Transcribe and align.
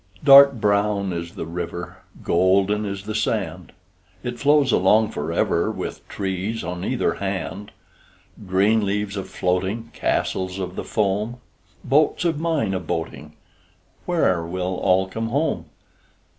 Dark 0.23 0.53
brown 0.53 1.13
is 1.13 1.33
the 1.35 1.45
river, 1.45 1.97
Golden 2.23 2.87
is 2.87 3.03
the 3.03 3.13
sand. 3.13 3.71
It 4.23 4.39
flows 4.39 4.71
along 4.71 5.11
forever 5.11 5.69
With 5.69 6.07
trees 6.07 6.63
on 6.63 6.83
either 6.83 7.13
hand. 7.21 7.71
Green 8.47 8.83
leaves 8.83 9.15
a 9.15 9.23
floating, 9.23 9.91
Castles 9.93 10.57
of 10.57 10.75
the 10.75 10.83
foam, 10.83 11.39
Boats 11.83 12.25
of 12.25 12.39
mine 12.39 12.73
a 12.73 12.79
boating 12.79 13.33
Where 14.07 14.41
will 14.43 14.77
all 14.77 15.07
come 15.07 15.27
home? 15.29 15.65